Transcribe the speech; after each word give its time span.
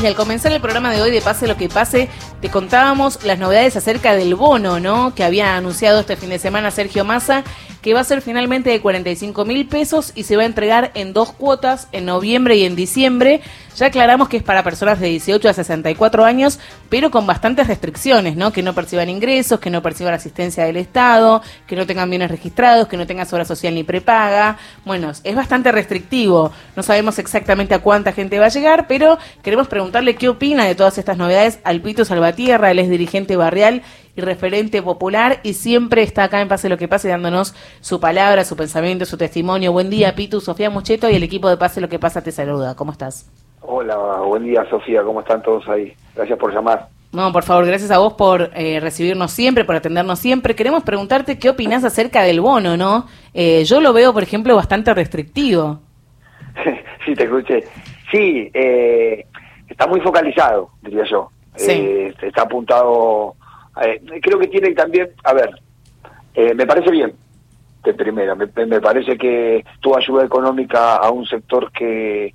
Y 0.00 0.06
al 0.06 0.14
comenzar 0.14 0.52
el 0.52 0.60
programa 0.60 0.92
de 0.92 1.02
hoy 1.02 1.10
de 1.10 1.20
Pase 1.20 1.48
lo 1.48 1.56
que 1.56 1.68
pase, 1.68 2.08
te 2.40 2.50
contábamos 2.50 3.24
las 3.24 3.38
novedades 3.40 3.74
acerca 3.74 4.14
del 4.14 4.36
bono, 4.36 4.78
¿no? 4.78 5.12
Que 5.12 5.24
había 5.24 5.56
anunciado 5.56 5.98
este 6.00 6.16
fin 6.16 6.28
de 6.28 6.38
semana 6.38 6.70
Sergio 6.70 7.04
Massa, 7.04 7.42
que 7.82 7.94
va 7.94 8.00
a 8.00 8.04
ser 8.04 8.22
finalmente 8.22 8.70
de 8.70 8.80
45 8.80 9.44
mil 9.44 9.66
pesos 9.66 10.12
y 10.14 10.24
se 10.24 10.36
va 10.36 10.42
a 10.42 10.46
entregar 10.46 10.90
en 10.94 11.12
dos 11.12 11.32
cuotas, 11.32 11.88
en 11.92 12.06
noviembre 12.06 12.56
y 12.56 12.64
en 12.64 12.76
diciembre. 12.76 13.40
Ya 13.76 13.86
aclaramos 13.86 14.28
que 14.28 14.38
es 14.38 14.42
para 14.42 14.64
personas 14.64 14.98
de 14.98 15.06
18 15.06 15.48
a 15.48 15.52
64 15.52 16.24
años, 16.24 16.58
pero 16.88 17.12
con 17.12 17.26
bastantes 17.26 17.68
restricciones, 17.68 18.34
¿no? 18.34 18.52
Que 18.52 18.62
no 18.64 18.74
perciban 18.74 19.08
ingresos, 19.08 19.60
que 19.60 19.70
no 19.70 19.82
perciban 19.82 20.14
asistencia 20.14 20.64
del 20.64 20.76
Estado, 20.76 21.42
que 21.66 21.76
no 21.76 21.86
tengan 21.86 22.10
bienes 22.10 22.30
registrados, 22.30 22.88
que 22.88 22.96
no 22.96 23.06
tengan 23.06 23.28
obra 23.30 23.44
social 23.44 23.74
ni 23.74 23.84
prepaga. 23.84 24.58
Bueno, 24.84 25.12
es 25.22 25.36
bastante 25.36 25.70
restrictivo. 25.70 26.52
No 26.74 26.82
sabemos 26.82 27.18
exactamente 27.18 27.74
a 27.74 27.78
cuánta 27.78 28.12
gente 28.12 28.38
va 28.38 28.46
a 28.46 28.50
llegar, 28.50 28.86
pero 28.88 29.18
queremos 29.42 29.68
preguntarle 29.68 30.16
qué 30.16 30.28
opina 30.28 30.64
de 30.64 30.74
todas 30.74 30.98
estas 30.98 31.16
novedades 31.16 31.60
al 31.62 31.80
Pito 31.80 32.04
Salvatierra, 32.04 32.70
él 32.70 32.80
es 32.80 32.90
dirigente 32.90 33.36
barrial 33.36 33.82
y 34.18 34.20
referente 34.20 34.82
popular 34.82 35.38
y 35.44 35.54
siempre 35.54 36.02
está 36.02 36.24
acá 36.24 36.40
en 36.40 36.48
Pase 36.48 36.68
lo 36.68 36.76
que 36.76 36.88
pase 36.88 37.08
dándonos 37.08 37.54
su 37.80 38.00
palabra, 38.00 38.44
su 38.44 38.56
pensamiento, 38.56 39.04
su 39.04 39.16
testimonio. 39.16 39.72
Buen 39.72 39.90
día, 39.90 40.14
Pitu, 40.16 40.40
Sofía 40.40 40.70
Mucheto 40.70 41.08
y 41.08 41.14
el 41.14 41.22
equipo 41.22 41.48
de 41.48 41.56
Pase 41.56 41.80
lo 41.80 41.88
que 41.88 42.00
pasa 42.00 42.22
te 42.22 42.32
saluda. 42.32 42.74
¿Cómo 42.74 42.90
estás? 42.90 43.30
Hola, 43.60 43.96
buen 44.26 44.42
día 44.42 44.68
Sofía, 44.68 45.02
¿cómo 45.02 45.20
están 45.20 45.40
todos 45.42 45.68
ahí? 45.68 45.94
Gracias 46.16 46.36
por 46.36 46.52
llamar. 46.52 46.88
No, 47.12 47.32
por 47.32 47.44
favor, 47.44 47.64
gracias 47.64 47.92
a 47.92 47.98
vos 47.98 48.14
por 48.14 48.50
eh, 48.54 48.80
recibirnos 48.80 49.30
siempre, 49.30 49.64
por 49.64 49.76
atendernos 49.76 50.18
siempre. 50.18 50.56
Queremos 50.56 50.82
preguntarte 50.82 51.38
qué 51.38 51.50
opinás 51.50 51.84
acerca 51.84 52.22
del 52.22 52.40
bono, 52.40 52.76
¿no? 52.76 53.06
Eh, 53.34 53.64
yo 53.64 53.80
lo 53.80 53.92
veo, 53.92 54.12
por 54.12 54.24
ejemplo, 54.24 54.56
bastante 54.56 54.92
restrictivo. 54.92 55.78
sí, 57.06 57.14
te 57.14 57.24
escuché. 57.24 57.64
Sí, 58.10 58.50
eh, 58.52 59.24
está 59.68 59.86
muy 59.86 60.00
focalizado, 60.00 60.70
diría 60.82 61.04
yo. 61.04 61.30
Sí. 61.54 62.12
está 62.20 62.42
apuntado. 62.42 63.36
Creo 64.20 64.38
que 64.38 64.48
tiene 64.48 64.72
también, 64.74 65.10
a 65.24 65.32
ver, 65.32 65.50
me 66.54 66.66
parece 66.66 66.90
bien, 66.90 67.12
de 67.84 67.94
primera. 67.94 68.34
Me, 68.34 68.46
me 68.66 68.80
parece 68.80 69.16
que 69.16 69.64
tu 69.80 69.96
ayuda 69.96 70.24
económica 70.24 70.96
a 70.96 71.10
un 71.10 71.26
sector 71.26 71.70
que 71.72 72.34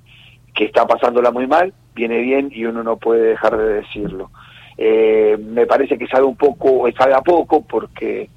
que 0.54 0.66
está 0.66 0.86
pasándola 0.86 1.32
muy 1.32 1.46
mal, 1.46 1.74
viene 1.94 2.20
bien 2.20 2.50
y 2.52 2.64
uno 2.64 2.82
no 2.82 2.96
puede 2.96 3.30
dejar 3.30 3.58
de 3.58 3.74
decirlo. 3.74 4.30
Eh, 4.78 5.36
me 5.38 5.66
parece 5.66 5.98
que 5.98 6.06
sabe 6.06 6.24
un 6.24 6.36
poco, 6.36 6.88
sabe 6.96 7.14
a 7.14 7.20
poco, 7.20 7.62
porque 7.62 8.30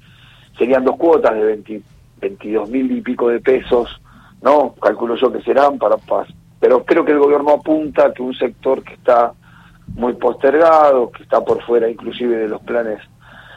serían 0.58 0.84
dos 0.84 0.96
cuotas 0.96 1.34
de 1.34 1.44
20, 1.44 1.80
22 2.20 2.68
mil 2.68 2.90
y 2.90 3.00
pico 3.00 3.28
de 3.28 3.40
pesos, 3.40 4.00
¿no? 4.42 4.74
Calculo 4.74 5.14
yo 5.14 5.32
que 5.32 5.42
serán 5.42 5.78
para 5.78 5.96
paz. 5.96 6.28
Pero 6.60 6.84
creo 6.84 7.04
que 7.04 7.12
el 7.12 7.20
gobierno 7.20 7.52
apunta 7.52 8.12
que 8.12 8.22
un 8.22 8.34
sector 8.34 8.82
que 8.82 8.94
está 8.94 9.32
muy 9.94 10.14
postergado, 10.14 11.10
que 11.10 11.22
está 11.22 11.44
por 11.44 11.62
fuera 11.62 11.88
inclusive 11.88 12.36
de 12.36 12.48
los 12.48 12.62
planes 12.62 13.00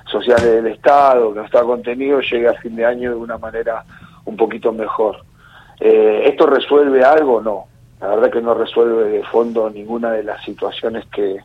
sociales 0.05 0.45
del 0.45 0.67
Estado, 0.67 1.33
que 1.33 1.39
no 1.39 1.45
está 1.45 1.61
contenido, 1.61 2.19
llegue 2.21 2.47
a 2.47 2.53
fin 2.55 2.75
de 2.75 2.85
año 2.85 3.11
de 3.11 3.15
una 3.15 3.37
manera 3.37 3.83
un 4.25 4.35
poquito 4.35 4.71
mejor. 4.71 5.17
Eh, 5.79 6.23
¿Esto 6.25 6.45
resuelve 6.45 7.03
algo? 7.03 7.41
No 7.41 7.71
la 8.02 8.07
verdad 8.07 8.31
que 8.31 8.41
no 8.41 8.55
resuelve 8.55 9.09
de 9.09 9.23
fondo 9.23 9.69
ninguna 9.69 10.11
de 10.11 10.23
las 10.23 10.43
situaciones 10.43 11.05
que, 11.13 11.37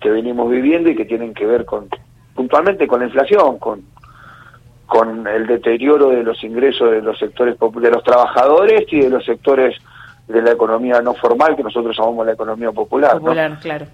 que 0.00 0.10
venimos 0.10 0.50
viviendo 0.50 0.90
y 0.90 0.94
que 0.94 1.06
tienen 1.06 1.32
que 1.32 1.46
ver 1.46 1.64
con 1.64 1.88
puntualmente 2.34 2.86
con 2.86 3.00
la 3.00 3.06
inflación, 3.06 3.58
con, 3.58 3.82
con 4.86 5.26
el 5.26 5.46
deterioro 5.46 6.10
de 6.10 6.22
los 6.22 6.44
ingresos 6.44 6.90
de 6.90 7.00
los 7.00 7.18
sectores 7.18 7.58
de 7.58 7.90
los 7.90 8.04
trabajadores 8.04 8.84
y 8.90 9.00
de 9.00 9.10
los 9.10 9.24
sectores 9.24 9.76
de 10.28 10.42
la 10.42 10.52
economía 10.52 11.00
no 11.00 11.14
formal 11.14 11.56
que 11.56 11.62
nosotros 11.62 11.96
llamamos 11.96 12.26
la 12.26 12.32
economía 12.32 12.70
popular. 12.72 13.18
Popular, 13.18 13.58
claro. 13.60 13.86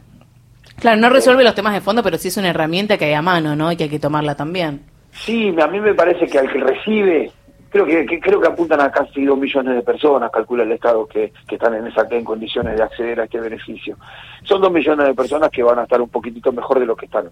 Claro, 0.77 1.01
no 1.01 1.09
resuelve 1.09 1.43
los 1.43 1.55
temas 1.55 1.75
de 1.75 1.81
fondo, 1.81 2.03
pero 2.03 2.19
sí 2.19 2.29
es 2.29 2.37
una 2.37 2.51
herramienta 2.51 2.97
que 2.97 3.07
hay 3.07 3.15
a 3.15 3.23
mano, 3.23 3.57
¿no? 3.57 3.73
Y 3.73 3.77
que 3.77 3.85
hay 3.85 3.91
que 3.91 3.99
tomarla 3.99 4.37
también. 4.37 4.83
Sí, 5.11 5.55
a 5.61 5.67
mí 5.67 5.81
me 5.81 5.95
parece 5.95 6.27
que 6.27 6.39
al 6.39 6.53
que 6.53 6.61
recibe 6.61 7.33
creo 7.71 7.85
que, 7.85 8.21
creo 8.21 8.41
que 8.41 8.49
apuntan 8.49 8.81
a 8.81 8.91
casi 8.91 9.25
dos 9.25 9.39
millones 9.39 9.75
de 9.75 9.83
personas, 9.83 10.31
calcula 10.31 10.63
el 10.63 10.73
Estado, 10.73 11.07
que, 11.07 11.33
que 11.47 11.57
están 11.57 11.75
en 11.75 11.87
esa 11.87 12.07
en 12.11 12.25
condiciones 12.25 12.77
de 12.77 12.83
acceder 12.83 13.21
a 13.21 13.25
este 13.25 13.41
beneficio. 13.41 13.97
Son 14.43 14.61
dos 14.61 14.73
millones 14.73 15.07
de 15.07 15.15
personas 15.15 15.51
que 15.51 15.63
van 15.63 15.79
a 15.79 15.83
estar 15.83 16.01
un 16.01 16.09
poquitito 16.09 16.53
mejor 16.53 16.79
de 16.79 16.87
lo 16.87 16.97
que 16.97 17.07
están. 17.07 17.31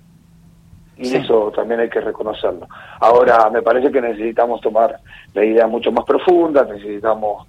Y 0.99 1.15
eso 1.15 1.53
también 1.55 1.81
hay 1.81 1.91
que 1.91 2.01
reconocerlo. 2.01 2.67
Ahora, 3.01 3.51
me 3.51 3.61
parece 3.61 3.93
que 3.93 4.01
necesitamos 4.01 4.63
tomar 4.63 4.99
medidas 5.35 5.69
mucho 5.69 5.93
más 5.93 6.07
profundas, 6.07 6.67
necesitamos 6.69 7.47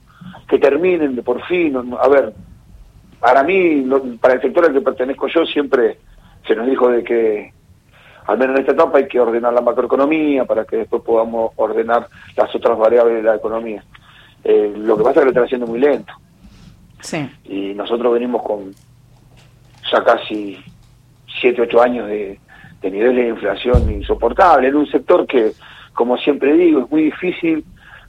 que 0.47 0.59
terminen 0.59 1.15
de 1.15 1.23
por 1.23 1.43
fin. 1.45 1.75
A 1.99 2.07
ver, 2.07 2.33
para 3.19 3.43
mí, 3.43 3.85
para 4.21 4.35
el 4.35 4.41
sector 4.41 4.65
al 4.65 4.73
que 4.73 4.81
pertenezco 4.81 5.27
yo, 5.27 5.45
siempre 5.45 5.97
se 6.47 6.55
nos 6.55 6.67
dijo 6.67 6.89
de 6.89 7.03
que 7.03 7.53
al 8.27 8.37
menos 8.37 8.55
en 8.55 8.61
esta 8.61 8.73
etapa 8.73 8.97
hay 8.97 9.07
que 9.07 9.19
ordenar 9.19 9.53
la 9.53 9.61
macroeconomía 9.61 10.45
para 10.45 10.66
que 10.66 10.77
después 10.77 11.01
podamos 11.01 11.51
ordenar 11.55 12.07
las 12.35 12.53
otras 12.53 12.77
variables 12.77 13.17
de 13.17 13.23
la 13.23 13.35
economía. 13.35 13.83
Eh, 14.43 14.73
lo 14.75 14.97
que 14.97 15.03
pasa 15.03 15.11
es 15.11 15.19
que 15.19 15.25
lo 15.25 15.29
están 15.31 15.45
haciendo 15.45 15.67
muy 15.67 15.79
lento. 15.79 16.13
Sí. 16.99 17.29
Y 17.45 17.73
nosotros 17.73 18.13
venimos 18.13 18.43
con 18.43 18.73
ya 19.91 20.03
casi 20.03 20.57
7, 21.39 21.61
8 21.61 21.81
años 21.81 22.07
de, 22.07 22.39
de 22.81 22.91
niveles 22.91 23.25
de 23.25 23.29
inflación 23.29 23.91
insoportables 23.91 24.69
en 24.69 24.75
un 24.75 24.87
sector 24.87 25.25
que, 25.25 25.53
como 25.93 26.17
siempre 26.17 26.53
digo, 26.53 26.81
es 26.81 26.91
muy 26.91 27.03
difícil 27.03 27.63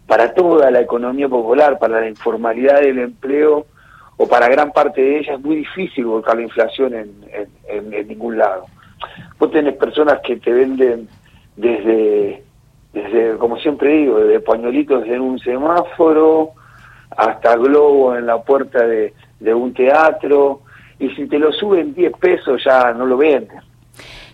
para 0.08 0.32
toda 0.32 0.70
la 0.70 0.80
economía 0.80 1.28
popular, 1.28 1.78
para 1.78 2.00
la 2.00 2.08
informalidad 2.08 2.80
del 2.80 2.98
empleo 2.98 3.66
o 4.16 4.26
para 4.26 4.48
gran 4.48 4.72
parte 4.72 5.02
de 5.02 5.19
ella, 5.19 5.34
es 5.34 5.41
muy 5.41 5.56
difícil 5.56 6.06
volcar 6.06 6.36
la 6.36 6.42
inflación 6.42 6.94
en, 6.94 8.08
ningún 8.08 8.38
lado. 8.38 8.64
Vos 9.38 9.50
tenés 9.50 9.74
personas 9.76 10.20
que 10.24 10.36
te 10.36 10.50
venden 10.50 11.08
desde, 11.56 12.42
desde 12.94 13.36
como 13.36 13.58
siempre 13.58 13.91
digo, 13.91 14.19
desde 14.19 14.41
pañuelitos 14.41 15.06
en 15.06 15.20
un 15.20 15.38
semáforo 15.38 16.52
hasta 17.14 17.56
globo 17.56 18.16
en 18.16 18.26
la 18.26 18.42
puerta 18.42 18.86
de, 18.86 19.12
un 19.54 19.75
teatro, 19.75 20.62
y 20.98 21.10
si 21.10 21.28
te 21.28 21.38
lo 21.38 21.52
suben 21.52 21.94
10 21.94 22.12
pesos 22.14 22.64
ya 22.64 22.92
no 22.94 23.04
lo 23.04 23.19
venden. 23.19 23.60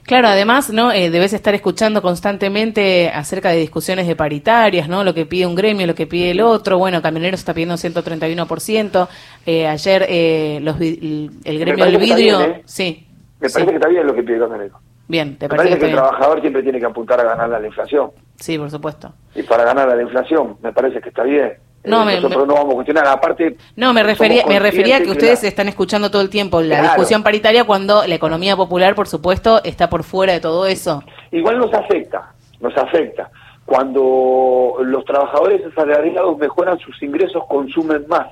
Claro, 0.04 0.28
además, 0.28 0.70
¿no? 0.70 0.92
Eh, 0.92 1.08
debes 1.08 1.32
estar 1.32 1.54
escuchando 1.54 2.02
constantemente 2.02 3.08
acerca 3.08 3.48
de 3.50 3.56
discusiones 3.56 4.06
de 4.06 4.14
paritarias, 4.14 4.86
¿no? 4.86 5.02
Lo 5.02 5.14
que 5.14 5.24
pide 5.24 5.46
un 5.46 5.54
gremio, 5.54 5.86
lo 5.86 5.94
que 5.94 6.06
pide 6.06 6.32
el 6.32 6.42
otro. 6.42 6.76
Bueno, 6.78 7.00
Camioneros 7.00 7.40
está 7.40 7.54
pidiendo 7.54 7.76
131%. 7.76 9.08
Eh, 9.46 9.66
ayer 9.66 10.06
eh, 10.06 10.58
los, 10.60 10.78
el, 10.78 11.30
gremio 11.44 11.84
del 11.86 11.96
vidrio... 11.96 12.40
¿eh? 12.42 12.62
Sí. 12.66 13.06
Me 13.40 13.48
parece 13.48 13.70
que 13.70 13.76
está 13.76 13.88
bien 13.88 14.06
lo 14.06 14.14
que 14.14 14.22
pide 14.22 14.38
Camioneros. 14.38 14.78
Bien, 15.08 15.38
¿te 15.38 15.48
Me 15.48 15.56
parece 15.56 15.78
que, 15.78 15.86
el 15.86 15.92
trabajador 15.92 16.40
siempre 16.40 16.62
tiene 16.62 16.80
que 16.80 16.86
apuntar 16.86 17.20
a 17.20 17.24
ganar 17.24 17.48
la 17.48 17.66
inflación. 17.66 18.10
Sí, 18.36 18.58
por 18.58 18.70
supuesto. 18.70 19.12
Y 19.34 19.42
para 19.42 19.64
ganar 19.64 19.88
la 19.88 20.02
inflación, 20.02 20.56
me 20.62 20.72
parece 20.72 21.00
que 21.00 21.08
está 21.08 21.22
bien. 21.22 21.54
No, 21.84 22.08
eh, 22.08 22.16
nosotros 22.16 22.46
no 22.46 22.54
vamos 22.54 22.72
a 22.72 22.74
cuestionar, 22.76 23.06
aparte... 23.06 23.56
No, 23.76 23.92
me 23.92 24.02
refería, 24.02 24.46
me 24.46 24.58
refería 24.58 24.96
a 24.96 25.00
que 25.00 25.10
ustedes 25.10 25.44
están 25.44 25.68
escuchando 25.68 26.10
todo 26.10 26.22
el 26.22 26.30
tiempo 26.30 26.62
la 26.62 26.80
discusión 26.80 27.22
paritaria 27.22 27.64
cuando 27.64 28.06
la 28.06 28.14
economía 28.14 28.56
popular, 28.56 28.94
por 28.94 29.06
supuesto, 29.06 29.62
está 29.64 29.90
por 29.90 30.02
fuera 30.02 30.32
de 30.32 30.40
todo 30.40 30.66
eso. 30.66 31.02
Igual 31.30 31.58
nos 31.58 31.72
afecta, 31.74 32.32
nos 32.60 32.76
afecta. 32.76 33.30
Cuando 33.66 34.76
los 34.82 35.04
trabajadores 35.04 35.62
asalariados 35.66 36.38
mejoran 36.38 36.78
sus 36.78 37.02
ingresos, 37.02 37.42
consumen 37.48 38.06
más. 38.08 38.28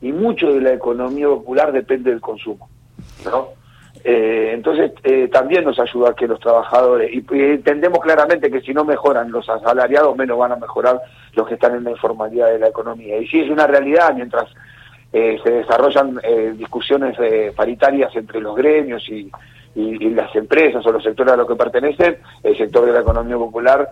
Y 0.00 0.12
mucho 0.12 0.52
de 0.52 0.60
la 0.60 0.72
economía 0.72 1.26
popular 1.26 1.72
depende 1.72 2.10
del 2.10 2.20
consumo, 2.20 2.68
¿no? 3.24 3.48
Eh, 4.08 4.52
entonces 4.52 4.92
eh, 5.02 5.26
también 5.32 5.64
nos 5.64 5.80
ayuda 5.80 6.10
a 6.10 6.14
que 6.14 6.28
los 6.28 6.38
trabajadores, 6.38 7.10
y, 7.12 7.24
entendemos 7.28 7.98
claramente 7.98 8.52
que 8.52 8.60
si 8.60 8.72
no 8.72 8.84
mejoran 8.84 9.32
los 9.32 9.48
asalariados, 9.48 10.16
menos 10.16 10.38
van 10.38 10.52
a 10.52 10.56
mejorar 10.56 11.02
los 11.32 11.48
que 11.48 11.54
están 11.54 11.74
en 11.74 11.82
la 11.82 11.90
informalidad 11.90 12.52
de 12.52 12.60
la 12.60 12.68
economía. 12.68 13.18
Y 13.18 13.26
sí 13.26 13.40
es 13.40 13.50
una 13.50 13.66
realidad, 13.66 14.14
mientras 14.14 14.44
eh, 15.12 15.40
se 15.42 15.50
desarrollan 15.50 16.20
discusiones 16.56 17.16
paritarias 17.56 18.14
entre 18.14 18.40
los 18.40 18.54
gremios 18.54 19.02
y, 19.08 19.28
las 19.74 20.34
empresas 20.36 20.86
o 20.86 20.92
los 20.92 21.02
sectores 21.02 21.34
a 21.34 21.36
los 21.36 21.48
que 21.48 21.56
pertenecen, 21.56 22.18
el 22.44 22.56
sector 22.56 22.86
de 22.86 22.92
la 22.92 23.00
economía 23.00 23.36
popular 23.36 23.90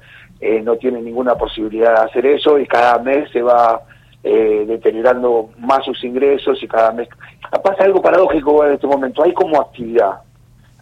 no 0.63 0.77
tiene 0.77 1.03
ninguna 1.03 1.35
posibilidad 1.35 1.93
de 1.97 2.05
hacer 2.05 2.27
eso 2.27 2.59
y 2.59 2.67
cada 2.67 3.01
mes 3.01 3.29
se 3.31 3.43
va 3.43 3.83
eh, 4.27 4.65
deteriorando 4.67 5.51
más 5.59 5.85
sus 5.85 6.03
ingresos 6.03 6.61
y 6.63 6.67
cada 6.67 6.93
mes... 6.93 7.09
Pasa 7.63 7.85
algo 7.85 8.01
paradójico 8.01 8.65
en 8.65 8.73
este 8.73 8.87
momento, 8.87 9.23
hay 9.23 9.35
como 9.35 9.61
actividad, 9.61 10.23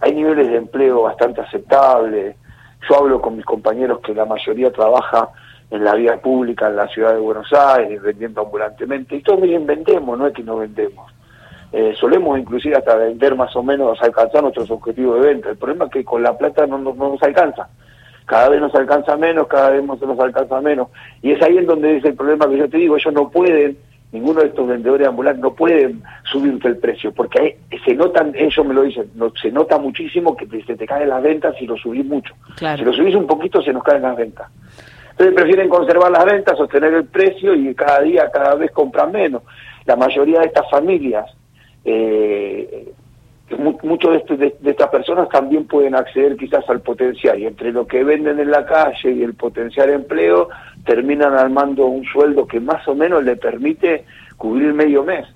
hay 0.01 0.15
niveles 0.15 0.49
de 0.49 0.57
empleo 0.57 1.03
bastante 1.03 1.41
aceptables, 1.41 2.37
yo 2.89 2.97
hablo 2.97 3.21
con 3.21 3.37
mis 3.37 3.45
compañeros 3.45 4.01
que 4.01 4.15
la 4.15 4.25
mayoría 4.25 4.73
trabaja 4.73 5.29
en 5.71 5.85
la 5.85 5.95
vía 5.95 6.21
pública 6.21 6.69
en 6.69 6.77
la 6.77 6.87
ciudad 6.89 7.15
de 7.15 7.21
Buenos 7.21 7.53
Aires, 7.53 8.01
vendiendo 8.01 8.43
ambulantemente, 8.43 9.17
y 9.17 9.23
todos 9.23 9.41
bien 9.41 9.67
vendemos, 9.67 10.17
no 10.17 10.27
es 10.27 10.33
que 10.33 10.45
no 10.45 10.59
vendemos. 10.59 11.13
Eh, 11.73 11.95
solemos 11.99 12.39
inclusive 12.39 12.77
hasta 12.77 12.95
vender 12.95 13.35
más 13.35 13.57
o 13.57 13.63
menos, 13.63 14.01
alcanzar 14.03 14.43
nuestros 14.43 14.71
objetivos 14.71 15.21
de 15.21 15.27
venta. 15.27 15.51
El 15.51 15.57
problema 15.57 15.87
es 15.87 15.91
que 15.91 16.05
con 16.05 16.23
la 16.23 16.37
plata 16.39 16.67
no 16.67 16.79
nos 16.79 17.23
alcanza 17.23 17.69
cada 18.27 18.49
vez 18.49 18.61
nos 18.61 18.75
alcanza 18.75 19.17
menos, 19.17 19.47
cada 19.49 19.71
vez 19.71 19.85
nos 19.85 20.21
alcanza 20.21 20.61
menos. 20.61 20.89
Y 21.23 21.33
es 21.33 21.43
ahí 21.43 21.59
en 21.59 21.67
donde 21.67 21.97
es 21.97 22.05
el 22.05 22.15
problema 22.15 22.49
que 22.49 22.59
yo 22.59 22.69
te 22.69 22.79
digo, 22.79 22.97
ellos 22.97 23.13
no 23.13 23.31
pueden 23.31 23.77
ninguno 24.13 24.43
de 24.43 24.49
estos 24.49 24.69
vendedores 24.69 25.09
ambulantes 25.09 25.43
no 25.43 25.55
pueden 25.55 26.03
subirte 26.31 26.69
el 26.69 26.77
precio, 26.77 27.13
porque 27.13 27.59
se 27.85 27.95
notan, 27.95 28.33
ellos 28.37 28.65
me 28.65 28.75
lo 28.75 28.83
dicen, 28.83 29.11
no, 29.15 29.33
se 29.41 29.51
nota 29.51 29.79
muchísimo 29.79 30.37
que 30.37 30.47
se 30.65 30.77
te 30.77 30.87
caen 30.87 31.09
las 31.09 31.23
ventas 31.23 31.57
si 31.59 31.67
lo 31.67 31.77
subís 31.77 32.05
mucho. 32.05 32.35
Si 32.59 32.85
lo 32.85 32.93
subís 32.93 33.15
un 33.15 33.27
poquito 33.27 33.63
se 33.63 33.73
nos 33.73 33.83
caen 33.83 34.03
las 34.03 34.17
ventas. 34.17 34.49
Entonces 35.13 35.35
prefieren 35.35 35.69
conservar 35.69 36.11
las 36.11 36.25
ventas, 36.25 36.57
sostener 36.57 36.93
el 36.93 37.07
precio 37.07 37.55
y 37.55 37.75
cada 37.75 38.03
día, 38.03 38.31
cada 38.31 38.55
vez 38.55 38.71
compran 38.71 39.13
menos. 39.13 39.43
La 39.87 39.97
mayoría 39.97 40.41
de 40.41 40.47
estas 40.47 40.71
familias, 40.71 41.27
eh, 41.85 42.93
muchos 43.59 44.23
de, 44.29 44.55
de, 44.61 44.71
estas 44.71 44.89
personas 44.89 45.29
también 45.29 45.67
pueden 45.67 45.95
acceder 45.95 46.37
quizás 46.37 46.69
al 46.69 46.81
potencial 46.81 47.39
y 47.39 47.47
entre 47.47 47.73
lo 47.73 47.87
que 47.87 48.05
venden 48.05 48.41
en 48.41 48.51
la 48.51 48.65
calle 48.65 49.13
y 49.13 49.23
el 49.23 49.35
potencial 49.35 49.91
empleo 49.91 50.49
terminan 50.85 51.35
armando 51.35 51.87
un 51.87 52.05
sueldo 52.05 52.47
que 52.47 52.61
más 52.61 52.87
o 52.89 52.95
menos 52.95 53.25
le 53.25 53.37
permite 53.37 54.05
cubrir 54.37 54.73
medio 54.75 55.05
mes. 55.05 55.27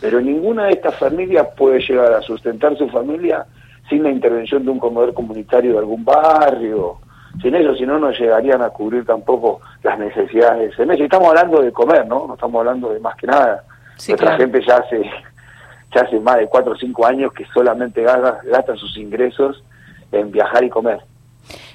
Pero 0.00 0.20
ninguna 0.20 0.66
de 0.66 0.72
estas 0.72 0.96
familias 0.96 1.48
puede 1.56 1.80
llegar 1.80 2.12
a 2.12 2.22
sustentar 2.22 2.76
su 2.76 2.88
familia 2.88 3.46
sin 3.88 4.02
la 4.02 4.10
intervención 4.10 4.64
de 4.64 4.70
un 4.70 4.78
comedor 4.78 5.14
comunitario 5.14 5.72
de 5.72 5.78
algún 5.78 6.04
barrio. 6.04 6.98
Sin 7.40 7.54
eso, 7.54 7.74
si 7.74 7.84
no, 7.84 7.98
no 7.98 8.10
llegarían 8.10 8.62
a 8.62 8.70
cubrir 8.70 9.04
tampoco 9.04 9.60
las 9.82 9.98
necesidades 9.98 10.58
de 10.58 10.66
ese 10.66 10.86
mes. 10.86 10.98
Y 10.98 11.04
estamos 11.04 11.28
hablando 11.28 11.62
de 11.62 11.72
comer, 11.72 12.06
¿no? 12.06 12.26
No 12.26 12.34
estamos 12.34 12.60
hablando 12.60 12.92
de 12.92 13.00
más 13.00 13.14
que 13.16 13.26
nada. 13.26 13.62
Nuestra 14.08 14.36
gente 14.36 14.60
ya 14.66 14.76
hace, 14.76 15.02
ya 15.94 16.02
hace 16.02 16.20
más 16.20 16.38
de 16.38 16.46
cuatro 16.46 16.72
o 16.72 16.76
cinco 16.76 17.06
años 17.06 17.32
que 17.32 17.44
solamente 17.54 18.02
gasta, 18.02 18.40
gasta 18.44 18.76
sus 18.76 18.96
ingresos 18.96 19.62
en 20.12 20.30
viajar 20.30 20.64
y 20.64 20.68
comer. 20.68 21.00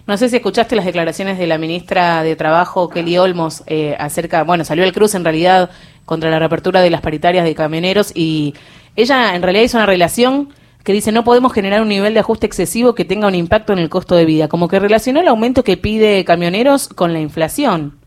No 0.08 0.18
sé 0.18 0.30
si 0.30 0.38
escuchaste 0.38 0.76
las 0.76 0.86
declaraciones 0.86 1.38
de 1.38 1.48
la 1.48 1.58
ministra 1.58 2.24
de 2.24 2.36
Trabajo, 2.36 2.90
Kelly 2.90 3.18
Olmos, 3.18 3.64
eh, 3.68 3.96
acerca, 4.00 4.44
bueno, 4.44 4.66
salió 4.66 4.84
el 4.84 4.94
cruz 4.94 5.16
en 5.16 5.24
realidad 5.24 5.70
contra 6.06 6.30
la 6.30 6.40
reapertura 6.40 6.82
de 6.82 6.90
las 6.90 7.02
paritarias 7.02 7.46
de 7.46 7.56
camioneros 7.56 8.12
y 8.16 8.56
ella 8.96 9.36
en 9.36 9.42
realidad 9.42 9.64
hizo 9.64 9.78
una 9.78 9.86
relación 9.86 10.50
que 10.84 10.94
dice 10.94 11.12
no 11.12 11.24
podemos 11.24 11.54
generar 11.54 11.82
un 11.82 11.90
nivel 11.90 12.14
de 12.14 12.20
ajuste 12.20 12.48
excesivo 12.48 12.96
que 12.96 13.06
tenga 13.06 13.28
un 13.28 13.36
impacto 13.36 13.72
en 13.74 13.80
el 13.80 13.90
costo 13.90 14.16
de 14.16 14.26
vida, 14.26 14.48
como 14.48 14.68
que 14.68 14.80
relacionó 14.80 15.22
el 15.22 15.28
aumento 15.28 15.64
que 15.64 15.78
pide 15.78 16.26
camioneros 16.26 16.90
con 16.90 17.14
la 17.14 17.20
inflación. 17.20 18.00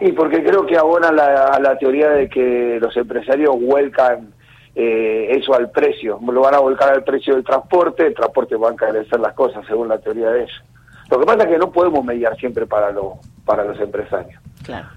Y 0.00 0.12
porque 0.12 0.42
creo 0.42 0.66
que 0.66 0.76
abona 0.76 1.12
la, 1.12 1.58
la 1.60 1.78
teoría 1.78 2.08
de 2.10 2.28
que 2.28 2.78
los 2.80 2.96
empresarios 2.96 3.54
vuelcan 3.60 4.32
eh, 4.74 5.28
eso 5.30 5.54
al 5.54 5.70
precio, 5.70 6.18
lo 6.26 6.40
van 6.40 6.54
a 6.54 6.60
volcar 6.60 6.92
al 6.92 7.04
precio 7.04 7.34
del 7.34 7.44
transporte, 7.44 8.06
el 8.06 8.14
transporte 8.14 8.56
va 8.56 8.70
a 8.70 8.72
encarecer 8.72 9.20
las 9.20 9.34
cosas 9.34 9.64
según 9.66 9.88
la 9.88 9.98
teoría 9.98 10.30
de 10.30 10.44
eso. 10.44 10.62
Lo 11.10 11.20
que 11.20 11.26
pasa 11.26 11.44
es 11.44 11.50
que 11.50 11.58
no 11.58 11.70
podemos 11.70 12.04
mediar 12.04 12.36
siempre 12.36 12.66
para, 12.66 12.90
lo, 12.90 13.18
para 13.44 13.64
los 13.64 13.78
empresarios. 13.78 14.40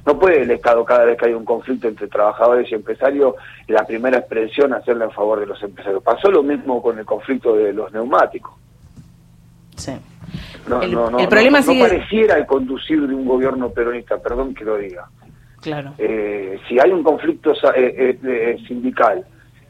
No 0.06 0.20
puede 0.20 0.44
el 0.44 0.52
Estado 0.52 0.86
cada 0.86 1.06
vez 1.06 1.18
que 1.18 1.26
hay 1.26 1.34
un 1.34 1.44
conflicto 1.44 1.88
entre 1.88 2.08
trabajadores 2.08 2.72
y 2.72 2.76
empresarios, 2.76 3.36
la 3.68 3.86
primera 3.86 4.20
expresión 4.20 4.74
hacerla 4.74 5.06
en 5.06 5.12
favor 5.12 5.40
de 5.40 5.48
los 5.48 5.62
empresarios. 5.62 6.04
Pasó 6.04 6.30
lo 6.30 6.44
mismo 6.44 6.82
con 6.82 7.00
el 7.00 7.06
conflicto 7.06 7.56
de 7.56 7.74
los 7.74 7.92
neumáticos. 7.92 8.54
Sí. 9.76 9.94
No, 10.68 10.82
el, 10.82 10.92
no, 10.92 11.10
no, 11.10 11.20
el 11.20 11.28
problema 11.28 11.60
no, 11.62 11.80
pareciera 11.80 12.38
el 12.38 12.46
conducir 12.46 13.08
de 13.08 13.14
un 13.14 13.26
gobierno 13.26 13.70
peronista, 13.70 14.18
perdón 14.18 14.54
que 14.54 14.64
lo 14.64 14.78
diga. 14.78 15.10
Claro. 15.62 15.94
Eh, 15.98 16.60
si 16.68 16.80
hay 16.80 16.92
un 16.92 17.04
conflicto 17.04 17.54
eh, 17.76 18.20
eh, 18.24 18.58
sindical 18.68 19.26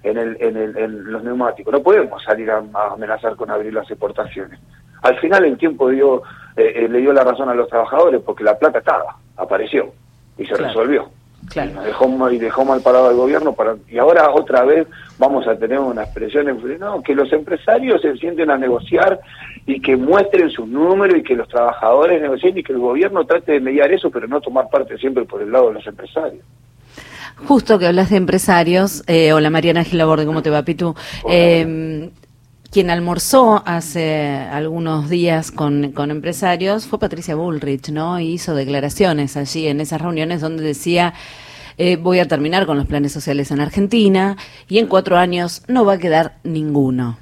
en, 0.05 0.17
el, 0.17 0.37
en, 0.39 0.55
el, 0.55 0.77
en 0.77 1.11
los 1.11 1.23
neumáticos, 1.23 1.73
no 1.73 1.81
podemos 1.81 2.23
salir 2.23 2.49
a, 2.51 2.63
amenazar 2.93 3.35
con 3.35 3.49
abrir 3.49 3.73
las 3.73 3.89
exportaciones. 3.89 4.59
Al 5.01 5.19
final 5.19 5.45
el 5.45 5.57
tiempo 5.57 5.89
dio, 5.89 6.23
le 6.55 6.99
dio 6.99 7.11
la 7.11 7.23
razón 7.23 7.49
a 7.49 7.53
los 7.53 7.67
trabajadores 7.67 8.21
porque 8.25 8.43
la 8.43 8.57
plata 8.57 8.79
estaba 8.79 9.17
apareció 9.37 9.91
y 10.37 10.45
se 10.45 10.55
resolvió. 10.55 11.09
Y, 11.53 11.85
dejó, 11.85 12.31
y 12.31 12.37
dejó 12.39 12.65
mal 12.65 12.81
parado 12.81 13.09
al 13.09 13.15
gobierno 13.15 13.53
para, 13.53 13.75
y 13.87 13.99
ahora 13.99 14.31
otra 14.31 14.63
vez 14.63 14.87
vamos 15.19 15.47
a 15.47 15.55
tener 15.55 15.77
una 15.79 16.03
expresión 16.03 16.49
en 16.49 16.79
no, 16.79 17.03
que 17.03 17.13
los 17.13 17.31
empresarios 17.31 18.01
se 18.01 18.15
sienten 18.17 18.49
a 18.49 18.57
negociar 18.57 19.19
y 19.65 19.79
que 19.79 19.95
muestren 19.95 20.49
sus 20.49 20.67
números 20.67 21.19
y 21.19 21.23
que 21.23 21.35
los 21.35 21.47
trabajadores 21.47 22.21
negocien 22.21 22.57
y 22.57 22.63
que 22.63 22.73
el 22.73 22.79
gobierno 22.79 23.25
trate 23.25 23.53
de 23.53 23.59
mediar 23.59 23.91
eso 23.91 24.09
pero 24.09 24.27
no 24.27 24.41
tomar 24.41 24.69
parte 24.69 24.97
siempre 24.97 25.25
por 25.25 25.41
el 25.41 25.51
lado 25.51 25.67
de 25.67 25.75
los 25.75 25.87
empresarios. 25.87 26.43
Justo 27.47 27.77
que 27.79 27.87
hablas 27.87 28.09
de 28.09 28.17
empresarios, 28.17 29.03
eh, 29.07 29.33
hola 29.33 29.49
Mariana 29.49 29.83
Gilaborde, 29.83 30.25
¿cómo 30.25 30.41
te 30.41 30.49
va, 30.49 30.63
Pitu? 30.63 30.95
Eh, 31.29 32.09
quien 32.75 32.89
almorzó 32.89 33.63
hace 33.65 34.35
algunos 34.51 35.09
días 35.09 35.49
con, 35.49 35.93
empresarios 36.11 36.87
fue 36.87 36.99
Patricia 36.99 37.33
Bullrich, 37.33 37.89
¿no? 37.89 38.19
Y 38.19 38.33
hizo 38.33 38.53
declaraciones 38.53 39.37
allí 39.37 39.69
en 39.69 39.79
esas 39.79 40.01
reuniones 40.01 40.41
donde 40.41 40.61
decía, 40.61 41.13
eh, 41.77 41.95
voy 41.95 42.19
a 42.19 42.27
terminar 42.27 42.65
con 42.65 42.75
los 42.75 42.85
planes 42.85 43.13
sociales 43.13 43.49
en 43.51 43.61
Argentina 43.61 44.35
y 44.67 44.79
en 44.79 44.87
cuatro 44.87 45.15
años 45.15 45.63
no 45.69 45.85
va 45.85 45.93
a 45.93 45.97
quedar 45.99 46.33
ninguno. 46.43 47.17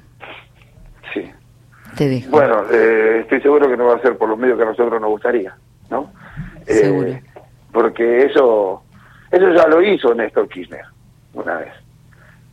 Sí. 1.12 1.30
Te 1.96 2.08
dejo. 2.08 2.32
Bueno, 2.32 2.64
eh, 2.72 3.20
estoy 3.20 3.40
seguro 3.40 3.68
que 3.68 3.76
no 3.76 3.86
va 3.86 3.94
a 3.94 4.02
ser 4.02 4.18
por 4.18 4.28
los 4.28 4.36
medios 4.36 4.56
que 4.56 4.64
a 4.64 4.66
nosotros 4.66 5.00
nos 5.00 5.10
gustaría, 5.10 5.54
¿no? 5.88 6.10
Seguro. 6.66 7.10
Eh, 7.10 7.22
porque 7.70 8.24
eso, 8.24 8.82
eso 9.34 9.52
ya 9.52 9.66
lo 9.66 9.82
hizo 9.82 10.14
Néstor 10.14 10.48
Kirchner 10.48 10.84
una 11.32 11.56
vez. 11.56 11.72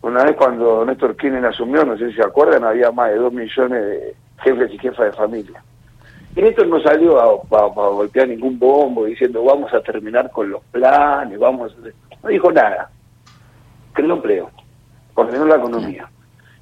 Una 0.01 0.23
vez 0.23 0.35
cuando 0.35 0.83
Néstor 0.83 1.15
Kirchner 1.15 1.45
asumió, 1.45 1.85
no 1.85 1.97
sé 1.97 2.09
si 2.09 2.15
se 2.15 2.23
acuerdan, 2.23 2.63
había 2.63 2.91
más 2.91 3.11
de 3.11 3.17
dos 3.17 3.31
millones 3.31 3.85
de 3.85 4.15
jefes 4.43 4.71
y 4.73 4.77
jefas 4.79 5.05
de 5.05 5.11
familia. 5.13 5.63
Y 6.35 6.41
Néstor 6.41 6.67
no 6.67 6.81
salió 6.81 7.19
a, 7.21 7.67
golpear 7.89 8.27
ningún 8.27 8.57
bombo 8.57 9.05
diciendo 9.05 9.43
vamos 9.43 9.71
a 9.73 9.81
terminar 9.81 10.31
con 10.31 10.49
los 10.49 10.63
planes, 10.71 11.37
vamos 11.37 11.75
No 12.23 12.29
dijo 12.29 12.51
nada. 12.51 12.89
Creó 13.93 14.13
empleo, 14.13 14.49
ordenó 15.13 15.45
la 15.45 15.57
economía. 15.57 16.09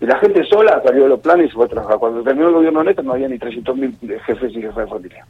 Y 0.02 0.06
la 0.06 0.18
gente 0.20 0.44
sola 0.46 0.82
salió 0.84 1.04
de 1.04 1.10
los 1.10 1.20
planes 1.20 1.48
y 1.48 1.50
se 1.50 1.56
fue 1.56 1.66
a 1.66 1.70
trabajar. 1.70 1.98
Cuando 1.98 2.24
terminó 2.24 2.48
el 2.48 2.56
gobierno 2.56 2.84
Néstor 2.84 3.06
no 3.06 3.14
había 3.14 3.28
ni 3.28 3.38
300.000 3.38 4.20
jefes 4.22 4.52
y 4.52 4.62
jefas 4.62 4.86
de 4.86 4.88
familia. 4.88 5.26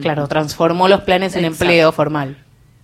Claro, 0.00 0.26
transformó 0.26 0.88
los 0.88 1.02
planes 1.02 1.36
en 1.36 1.44
empleo 1.44 1.92
formal. 1.92 2.36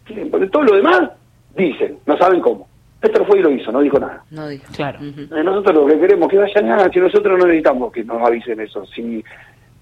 Sí, 0.09 0.15
porque 0.31 0.49
todo 0.49 0.65
lo 0.65 0.77
demás 0.77 1.11
dicen, 1.57 1.99
no 2.07 2.17
saben 2.17 2.41
cómo. 2.41 2.67
Néstor 3.03 3.27
fue 3.27 3.39
y 3.39 3.43
lo 3.43 3.51
hizo, 3.51 3.71
no 3.71 3.81
dijo 3.81 3.99
nada. 3.99 4.25
No 4.31 4.49
dijo, 4.49 4.65
claro. 4.75 4.99
Eh, 5.01 5.45
nosotros 5.45 5.75
lo 5.75 5.87
que 5.87 6.01
queremos 6.01 6.29
que 6.29 6.39
vayan 6.39 6.67
nada, 6.67 6.91
si 6.91 6.99
nosotros 6.99 7.39
no 7.39 7.47
necesitamos 7.47 7.93
que 7.93 8.03
nos 8.03 8.21
avisen 8.21 8.59
eso. 8.61 8.85
Si 8.87 9.23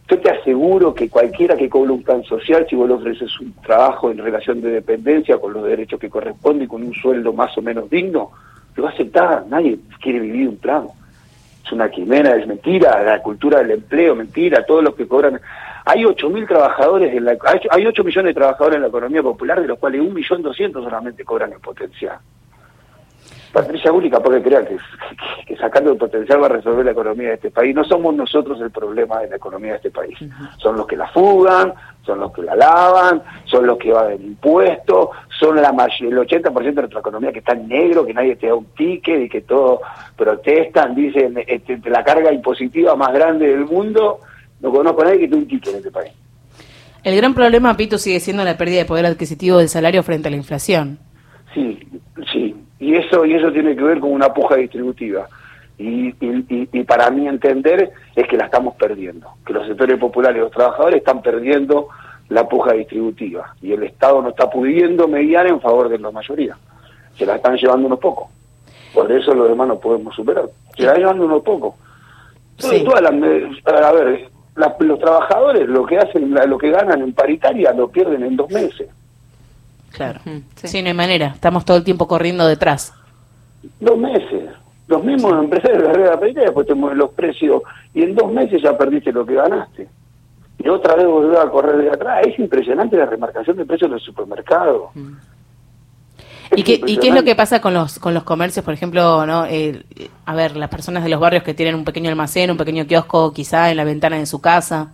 yo 0.08 0.18
te 0.20 0.30
aseguro 0.30 0.92
que 0.92 1.08
cualquiera 1.08 1.56
que 1.56 1.68
cobre 1.68 1.92
un 1.92 2.02
plan 2.02 2.22
social, 2.24 2.66
si 2.68 2.76
vos 2.76 2.86
le 2.86 2.94
ofreces 2.94 3.40
un 3.40 3.54
trabajo 3.54 4.10
en 4.10 4.18
relación 4.18 4.60
de 4.60 4.70
dependencia 4.70 5.38
con 5.38 5.54
los 5.54 5.64
derechos 5.64 5.98
que 5.98 6.10
corresponden 6.10 6.64
y 6.64 6.68
con 6.68 6.82
un 6.82 6.92
sueldo 6.92 7.32
más 7.32 7.56
o 7.56 7.62
menos 7.62 7.88
digno, 7.88 8.30
lo 8.74 8.82
va 8.82 8.90
a 8.90 8.92
aceptar. 8.92 9.46
Nadie 9.48 9.78
quiere 10.00 10.20
vivir 10.20 10.48
un 10.48 10.58
plan. 10.58 10.86
Es 11.64 11.72
una 11.72 11.88
quimera, 11.90 12.36
es 12.36 12.46
mentira, 12.46 13.02
la 13.02 13.22
cultura 13.22 13.58
del 13.58 13.72
empleo, 13.72 14.14
mentira, 14.14 14.64
todos 14.64 14.84
los 14.84 14.94
que 14.94 15.08
cobran. 15.08 15.40
Hay 15.88 16.02
8.000 16.02 16.48
trabajadores, 16.48 17.14
en 17.14 17.24
la, 17.24 17.38
hay 17.70 17.86
8 17.86 18.02
millones 18.02 18.30
de 18.30 18.34
trabajadores 18.34 18.76
en 18.76 18.82
la 18.82 18.88
economía 18.88 19.22
popular, 19.22 19.60
de 19.60 19.68
los 19.68 19.78
cuales 19.78 20.02
1.200.000 20.02 20.72
solamente 20.72 21.24
cobran 21.24 21.52
el 21.52 21.60
potencial. 21.60 22.18
Patricia 23.52 23.92
Única, 23.92 24.18
porque 24.18 24.42
crea 24.42 24.66
que, 24.66 24.76
que, 25.46 25.56
sacando 25.56 25.92
el 25.92 25.96
potencial 25.96 26.42
va 26.42 26.46
a 26.46 26.50
resolver 26.50 26.84
la 26.84 26.90
economía 26.90 27.28
de 27.28 27.34
este 27.34 27.50
país. 27.52 27.74
No 27.74 27.84
somos 27.84 28.14
nosotros 28.14 28.60
el 28.60 28.70
problema 28.70 29.20
de 29.20 29.30
la 29.30 29.36
economía 29.36 29.70
de 29.70 29.76
este 29.76 29.90
país. 29.92 30.18
Son 30.58 30.76
los 30.76 30.86
que 30.88 30.96
la 30.96 31.08
fugan, 31.08 31.72
son 32.02 32.20
los 32.20 32.32
que 32.32 32.42
la 32.42 32.56
lavan, 32.56 33.22
son 33.44 33.66
los 33.66 33.78
que 33.78 33.92
van 33.92 34.08
del 34.08 34.24
impuesto, 34.24 35.12
son 35.38 35.56
la 35.56 35.68
el 35.68 36.18
80% 36.18 36.52
de 36.52 36.72
nuestra 36.72 37.00
economía 37.00 37.32
que 37.32 37.38
está 37.38 37.52
en 37.52 37.68
negro, 37.68 38.04
que 38.04 38.12
nadie 38.12 38.36
te 38.36 38.48
da 38.48 38.56
un 38.56 38.66
ticket 38.74 39.22
y 39.22 39.28
que 39.28 39.42
todos 39.42 39.80
protestan, 40.16 40.96
dicen 40.96 41.42
este, 41.46 41.80
la 41.88 42.02
carga 42.04 42.32
impositiva 42.32 42.96
más 42.96 43.12
grande 43.14 43.48
del 43.48 43.64
mundo. 43.64 44.20
No 44.60 44.70
conozco 44.70 45.02
a 45.02 45.06
nadie 45.06 45.20
que 45.20 45.28
tenga 45.28 45.38
un 45.38 45.48
ticket 45.48 45.68
en 45.70 45.76
este 45.76 45.90
país. 45.90 46.12
El 47.06 47.16
gran 47.16 47.34
problema, 47.34 47.76
Pito, 47.76 47.98
sigue 47.98 48.18
siendo 48.18 48.42
la 48.42 48.56
pérdida 48.56 48.78
de 48.78 48.84
poder 48.84 49.06
adquisitivo 49.06 49.58
del 49.58 49.68
salario 49.68 50.02
frente 50.02 50.26
a 50.26 50.30
la 50.32 50.38
inflación. 50.38 50.98
Sí, 51.54 51.78
sí, 52.32 52.52
y 52.80 52.96
eso 52.96 53.24
y 53.24 53.34
eso 53.34 53.52
tiene 53.52 53.76
que 53.76 53.82
ver 53.82 54.00
con 54.00 54.10
una 54.10 54.34
puja 54.34 54.56
distributiva. 54.56 55.28
Y, 55.78 56.14
y, 56.20 56.82
para 56.84 57.10
mí 57.10 57.28
entender 57.28 57.92
es 58.14 58.26
que 58.26 58.36
la 58.36 58.46
estamos 58.46 58.74
perdiendo. 58.74 59.28
Que 59.46 59.52
los 59.52 59.66
sectores 59.68 59.98
populares 59.98 60.38
y 60.38 60.40
los 60.40 60.50
trabajadores 60.50 60.98
están 60.98 61.22
perdiendo 61.22 61.88
la 62.28 62.48
puja 62.48 62.72
distributiva. 62.72 63.54
Y 63.62 63.72
el 63.72 63.84
Estado 63.84 64.20
no 64.20 64.30
está 64.30 64.50
pudiendo 64.50 65.06
mediar 65.06 65.46
en 65.46 65.60
favor 65.60 65.88
de 65.88 65.98
la 65.98 66.10
mayoría. 66.10 66.56
Se 67.16 67.24
la 67.24 67.36
están 67.36 67.56
llevando 67.56 67.86
unos 67.86 68.00
pocos. 68.00 68.28
Por 68.92 69.12
eso 69.12 69.32
los 69.32 69.48
demás 69.48 69.68
no 69.68 69.78
podemos 69.78 70.14
superar. 70.14 70.46
Se 70.76 70.82
la 70.82 70.88
están 70.88 71.02
llevando 71.02 71.26
unos 71.26 71.42
pocos. 71.42 71.74
A 72.64 73.92
ver 73.92 74.35
los 74.56 74.98
trabajadores 74.98 75.68
lo 75.68 75.84
que 75.84 75.98
hacen 75.98 76.34
lo 76.34 76.58
que 76.58 76.70
ganan 76.70 77.02
en 77.02 77.12
paritaria 77.12 77.72
lo 77.72 77.88
pierden 77.88 78.22
en 78.22 78.36
dos 78.36 78.50
meses 78.50 78.88
Claro. 79.96 80.20
sí. 80.56 80.82
no 80.82 80.88
hay 80.88 80.94
manera. 80.94 81.28
Estamos 81.28 81.64
todo 81.64 81.78
el 81.78 81.84
tiempo 81.84 82.06
corriendo 82.06 82.46
detrás. 82.46 82.92
Dos 83.80 83.96
meses. 83.96 84.50
Los 84.88 85.02
mismos 85.02 85.32
empresarios 85.32 85.82
de 85.82 85.88
la 86.04 86.16
red 86.16 86.34
de 86.34 86.42
después 86.42 86.66
te 86.66 86.74
mueven 86.74 86.98
los 86.98 87.10
precios 87.12 87.62
y 87.94 88.02
en 88.02 88.14
dos 88.14 88.30
meses 88.30 88.60
ya 88.62 88.76
perdiste 88.76 89.10
lo 89.10 89.24
que 89.24 89.34
ganaste. 89.34 89.88
Y 90.58 90.68
otra 90.68 90.96
vez 90.96 91.06
volver 91.06 91.38
a 91.38 91.48
correr 91.50 91.76
de 91.78 91.90
atrás. 91.90 92.26
Es 92.26 92.38
impresionante 92.38 92.96
la 92.96 93.06
remarcación 93.06 93.56
de 93.56 93.64
precios 93.64 93.90
del 93.90 94.00
supermercado. 94.00 94.90
Mm. 94.94 95.12
¿Y 96.54 96.62
qué, 96.62 96.80
¿Y 96.86 96.98
qué 96.98 97.08
es 97.08 97.14
lo 97.14 97.24
que 97.24 97.34
pasa 97.34 97.60
con 97.60 97.74
los 97.74 97.98
con 97.98 98.14
los 98.14 98.22
comercios, 98.22 98.64
por 98.64 98.74
ejemplo, 98.74 99.26
no 99.26 99.46
eh, 99.46 99.82
a 100.24 100.34
ver, 100.34 100.56
las 100.56 100.68
personas 100.68 101.02
de 101.02 101.10
los 101.10 101.20
barrios 101.20 101.42
que 101.42 101.54
tienen 101.54 101.74
un 101.74 101.84
pequeño 101.84 102.10
almacén, 102.10 102.50
un 102.50 102.56
pequeño 102.56 102.86
kiosco 102.86 103.32
quizá 103.32 103.70
en 103.70 103.76
la 103.76 103.84
ventana 103.84 104.18
de 104.18 104.26
su 104.26 104.40
casa? 104.40 104.92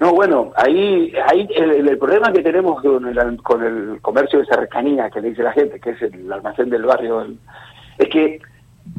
No, 0.00 0.14
bueno, 0.14 0.50
ahí, 0.56 1.12
ahí 1.30 1.46
el, 1.56 1.98
problema 1.98 2.32
que 2.32 2.42
tenemos 2.42 2.80
con 2.80 3.06
el, 3.06 3.42
con 3.42 3.62
el 3.62 4.00
comercio 4.00 4.38
de 4.38 4.46
cercanía, 4.46 5.10
que 5.10 5.20
le 5.20 5.28
dice 5.28 5.42
la 5.42 5.52
gente, 5.52 5.78
que 5.78 5.90
es 5.90 6.00
el 6.00 6.32
almacén 6.32 6.70
del 6.70 6.84
barrio, 6.84 7.26
es 7.98 8.08
que 8.08 8.40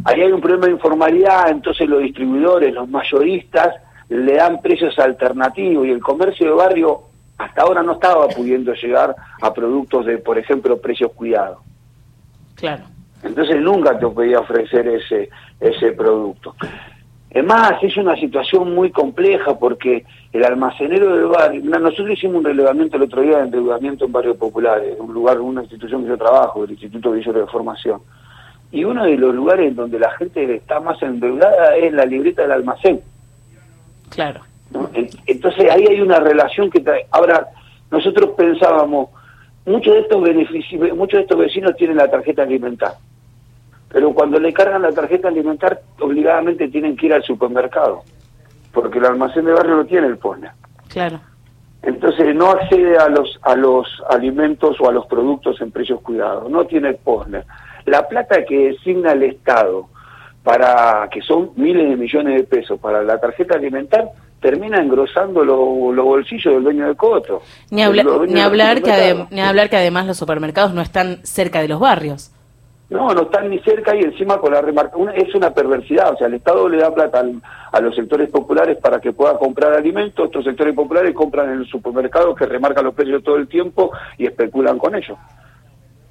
ahí 0.06 0.22
hay 0.22 0.32
un 0.32 0.42
problema 0.42 0.68
de 0.68 0.74
informalidad, 0.74 1.50
entonces 1.50 1.90
los 1.90 2.04
distribuidores, 2.04 2.72
los 2.72 2.88
mayoristas, 2.88 3.78
le 4.10 4.36
dan 4.36 4.62
precios 4.62 4.98
alternativos 5.00 5.88
y 5.88 5.90
el 5.90 6.02
comercio 6.02 6.50
de 6.50 6.54
barrio 6.54 7.02
hasta 7.42 7.62
ahora 7.62 7.84
no 7.84 7.94
estaba 7.94 8.28
pudiendo 8.28 8.74
llegar 8.74 9.16
a 9.42 9.54
productos 9.54 10.06
de, 10.06 10.18
por 10.18 10.38
ejemplo, 10.38 10.80
precios 10.80 11.12
cuidados. 11.14 11.60
Claro. 12.56 12.84
Entonces 13.24 13.60
nunca 13.62 13.98
te 13.98 14.08
podía 14.08 14.40
ofrecer 14.40 14.88
ese, 14.88 15.30
ese 15.60 15.92
producto. 15.92 16.56
Es 17.30 17.46
más, 17.46 17.82
es 17.82 17.96
una 17.96 18.16
situación 18.16 18.76
muy 18.76 18.92
compleja 18.92 19.58
porque 19.58 20.06
el 20.34 20.44
almacenero 20.44 21.16
del 21.16 21.28
barrio, 21.28 21.64
nosotros 21.64 22.12
hicimos 22.12 22.38
un 22.38 22.44
relevamiento 22.44 22.98
el 22.98 23.04
otro 23.04 23.22
día 23.22 23.38
de 23.38 23.44
endeudamiento 23.44 24.06
en 24.06 24.12
barrios 24.12 24.38
populares, 24.38 24.98
un 25.00 25.14
lugar, 25.14 25.40
una 25.40 25.62
institución 25.62 26.04
que 26.04 26.10
yo 26.10 26.18
trabajo, 26.18 26.64
el 26.64 26.72
Instituto 26.72 27.12
Visual 27.12 27.38
de 27.38 27.48
Formación. 27.48 28.02
Y 28.72 28.84
uno 28.84 29.06
de 29.06 29.18
los 29.18 29.34
lugares 29.34 29.76
donde 29.76 29.98
la 29.98 30.12
gente 30.12 30.56
está 30.56 30.80
más 30.80 31.02
endeudada 31.02 31.76
es 31.78 31.94
la 31.94 32.06
libreta 32.06 32.42
del 32.42 32.52
almacén. 32.52 33.02
Claro. 34.10 34.42
Entonces 35.26 35.72
ahí 35.72 35.86
hay 35.90 36.02
una 36.02 36.20
relación 36.20 36.70
que 36.70 36.80
trae. 36.80 37.06
Ahora, 37.12 37.48
nosotros 37.90 38.32
pensábamos, 38.38 39.10
muchos 39.66 39.94
de 39.94 40.00
estos 40.02 40.22
beneficios, 40.22 40.96
muchos 40.96 41.18
de 41.18 41.22
estos 41.24 41.38
vecinos 41.38 41.76
tienen 41.76 41.98
la 41.98 42.10
tarjeta 42.10 42.44
alimentar 42.44 42.94
pero 43.92 44.14
cuando 44.14 44.40
le 44.40 44.54
cargan 44.54 44.84
la 44.84 44.92
tarjeta 44.92 45.28
alimentar, 45.28 45.82
obligadamente 46.00 46.70
tienen 46.70 46.96
que 46.96 47.08
ir 47.08 47.14
al 47.14 47.24
supermercado, 47.24 48.04
porque 48.72 49.00
el 49.00 49.06
almacén 49.06 49.46
de 49.46 49.54
barrio 49.54 49.76
no 49.76 49.86
tiene 49.86 50.08
el 50.08 50.18
POSNE. 50.18 50.50
Claro. 50.88 51.20
Entonces 51.84 52.34
no 52.36 52.52
accede 52.52 52.98
a 52.98 53.10
los 53.10 53.40
a 53.42 53.56
los 53.56 53.88
alimentos 54.10 54.80
o 54.80 54.88
a 54.88 54.94
los 54.94 55.08
productos 55.08 55.60
en 55.62 55.72
precios 55.72 56.00
cuidados, 56.02 56.50
no 56.50 56.66
tiene 56.66 56.94
POSNE. 56.94 57.44
La 57.86 58.08
plata 58.08 58.46
que 58.46 58.70
designa 58.70 59.12
el 59.12 59.24
Estado 59.24 59.88
para 60.44 61.10
que 61.12 61.22
son 61.22 61.52
miles 61.56 61.90
de 61.90 61.98
millones 61.98 62.38
de 62.38 62.44
pesos 62.44 62.80
para 62.80 63.04
la 63.04 63.20
tarjeta 63.20 63.56
alimentar 63.56 64.10
termina 64.42 64.82
engrosando 64.82 65.46
los 65.46 66.04
bolsillos 66.04 66.56
del 66.56 66.64
dueño 66.64 66.88
de 66.88 66.96
coto. 66.96 67.42
Ni, 67.70 67.84
ni 67.86 68.42
hablar 68.42 68.82
que 68.82 69.26
ni 69.30 69.40
hablar 69.40 69.70
que 69.70 69.78
además 69.78 70.08
los 70.08 70.18
supermercados 70.18 70.74
no 70.74 70.82
están 70.82 71.20
cerca 71.24 71.62
de 71.62 71.70
los 71.70 71.80
barrios. 71.80 72.32
No, 72.90 73.14
no 73.14 73.22
están 73.22 73.50
ni 73.50 73.58
cerca 73.60 73.96
y 73.96 74.02
encima 74.02 74.38
con 74.40 74.52
la 74.52 74.62
remarca. 74.62 74.98
es 75.16 75.34
una 75.34 75.54
perversidad, 75.54 76.12
o 76.14 76.18
sea, 76.18 76.28
el 76.28 76.34
Estado 76.34 76.68
le 76.68 76.78
da 76.78 76.94
plata 76.94 77.24
a 77.72 77.80
los 77.80 77.96
sectores 77.96 78.30
populares 78.30 78.78
para 78.80 79.00
que 79.00 79.14
puedan 79.14 79.38
comprar 79.38 79.72
alimentos, 79.72 80.26
estos 80.26 80.44
sectores 80.44 80.76
populares 80.76 81.14
compran 81.16 81.52
en 81.52 81.60
el 81.60 81.68
supermercado 81.68 82.36
que 82.36 82.46
remarcan 82.46 82.84
los 82.84 82.94
precios 82.94 83.24
todo 83.24 83.38
el 83.38 83.48
tiempo 83.48 83.92
y 84.18 84.26
especulan 84.26 84.78
con 84.78 84.94
ellos. 84.96 85.18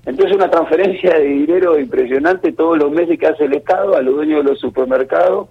Entonces 0.07 0.35
una 0.35 0.49
transferencia 0.49 1.19
de 1.19 1.25
dinero 1.25 1.79
impresionante 1.79 2.53
todos 2.53 2.79
los 2.79 2.91
meses 2.91 3.19
que 3.19 3.27
hace 3.27 3.45
el 3.45 3.53
Estado 3.53 3.95
a 3.95 4.01
los 4.01 4.15
dueños 4.15 4.43
de 4.43 4.51
los 4.51 4.59
supermercados 4.59 5.49